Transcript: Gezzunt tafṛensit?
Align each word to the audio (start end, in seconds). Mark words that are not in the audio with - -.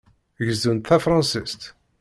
Gezzunt 0.45 0.85
tafṛensit? 0.87 1.61